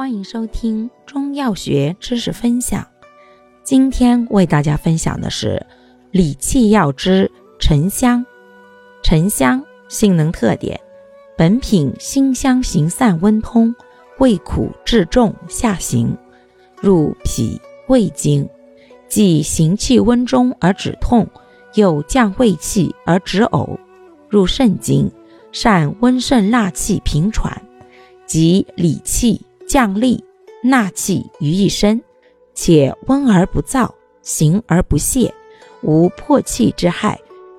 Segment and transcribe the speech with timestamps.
[0.00, 2.86] 欢迎收听中药学知识分享。
[3.62, 5.66] 今天为大家分享的是
[6.10, 8.24] 理气药之沉香。
[9.02, 10.80] 沉香性能特点：
[11.36, 13.74] 本品辛香行散温通，
[14.16, 16.16] 味苦质重下行，
[16.80, 18.48] 入脾胃经，
[19.06, 21.28] 既行气温中而止痛，
[21.74, 23.76] 又降胃气而止呕，
[24.30, 25.12] 入肾经，
[25.52, 27.60] 善温肾纳气平喘，
[28.24, 29.42] 即理气。
[29.70, 30.24] 降利
[30.64, 32.02] 纳气于一身，
[32.54, 33.88] 且温而不燥，
[34.20, 35.32] 行而不泄，
[35.80, 37.16] 无破气之害，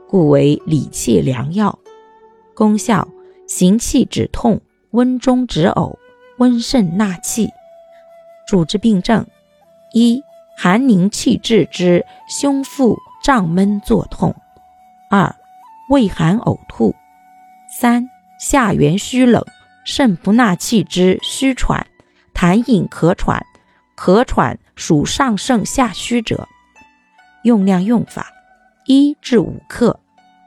[0.10, 1.80] 故为理气良药。
[2.54, 3.08] 功效：
[3.48, 4.60] 行气止痛，
[4.90, 5.96] 温中止呕，
[6.38, 7.48] 温肾纳气。
[8.46, 9.26] 主治病症：
[9.94, 10.22] 一、
[10.58, 14.34] 寒凝气滞之胸腹胀闷作痛；
[15.10, 15.34] 二、
[15.90, 16.94] 畏寒呕吐；
[17.70, 19.42] 三、下元虚冷，
[19.86, 21.88] 肾不纳气之虚喘。
[22.42, 23.46] 痰饮咳喘，
[23.96, 26.48] 咳喘属上盛下虚者。
[27.44, 28.32] 用量用法：
[28.88, 30.00] 一至五克，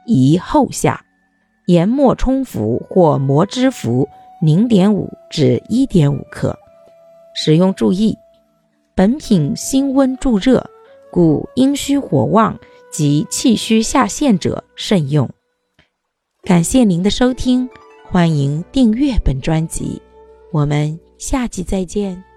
[0.05, 1.05] 宜后下。
[1.66, 4.08] 研末冲服或磨汁服，
[4.42, 6.58] 零点五至一点五克。
[7.33, 8.18] 使用注意：
[8.96, 10.68] 本品辛温助热，
[11.12, 12.58] 故阴虚火旺
[12.90, 15.30] 及气虚下陷者慎用。
[16.42, 17.70] 感谢您的收听，
[18.11, 20.02] 欢迎订阅本专辑。
[20.55, 20.97] 我们。
[21.19, 22.33] 下集再见。